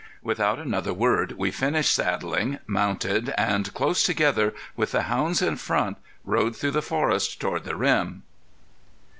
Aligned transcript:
Without 0.23 0.57
another 0.57 0.95
word 0.95 1.33
we 1.33 1.51
finished 1.51 1.93
saddling, 1.93 2.57
mounted 2.65 3.35
and, 3.37 3.71
close 3.75 4.01
together, 4.01 4.51
with 4.75 4.93
the 4.93 5.03
hounds 5.03 5.43
in 5.43 5.57
front, 5.57 5.95
rode 6.25 6.55
through 6.55 6.71
the 6.71 6.81
forest 6.81 7.39
toward 7.39 7.65
the 7.65 7.75
rim. 7.75 8.23